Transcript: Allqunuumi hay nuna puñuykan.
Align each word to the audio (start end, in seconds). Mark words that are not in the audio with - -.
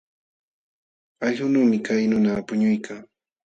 Allqunuumi 1.25 1.77
hay 1.87 2.03
nuna 2.09 2.31
puñuykan. 2.47 2.99